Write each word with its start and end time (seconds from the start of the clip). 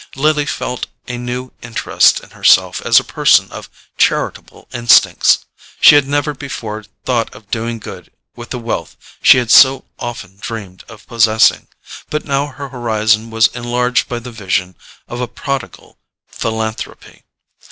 Lily 0.15 0.47
felt 0.47 0.87
a 1.07 1.15
new 1.15 1.51
interest 1.61 2.21
in 2.21 2.31
herself 2.31 2.81
as 2.81 2.99
a 2.99 3.03
person 3.03 3.51
of 3.51 3.69
charitable 3.99 4.67
instincts: 4.73 5.45
she 5.79 5.93
had 5.93 6.07
never 6.07 6.33
before 6.33 6.85
thought 7.05 7.31
of 7.35 7.51
doing 7.51 7.77
good 7.77 8.11
with 8.35 8.49
the 8.49 8.57
wealth 8.57 8.97
she 9.21 9.37
had 9.37 9.51
so 9.51 9.85
often 9.99 10.37
dreamed 10.41 10.83
of 10.89 11.05
possessing, 11.05 11.67
but 12.09 12.25
now 12.25 12.47
her 12.47 12.69
horizon 12.69 13.29
was 13.29 13.45
enlarged 13.49 14.09
by 14.09 14.17
the 14.17 14.31
vision 14.31 14.75
of 15.07 15.21
a 15.21 15.27
prodigal 15.27 15.99
philanthropy. 16.27 17.21